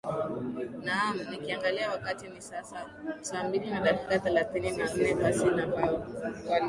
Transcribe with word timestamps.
naam 0.85 1.17
nikiangalia 1.29 1.91
wakati 1.91 2.27
ni 2.29 2.41
saa 3.21 3.43
mbili 3.49 3.69
na 3.71 3.81
dakika 3.81 4.19
thelathini 4.19 4.71
na 4.71 4.93
nne 4.93 5.13
basi 5.15 5.45
nakualika 5.45 6.59